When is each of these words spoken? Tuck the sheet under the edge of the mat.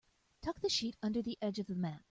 Tuck 0.41 0.59
the 0.61 0.69
sheet 0.69 0.97
under 1.03 1.21
the 1.21 1.37
edge 1.43 1.59
of 1.59 1.67
the 1.67 1.75
mat. 1.75 1.99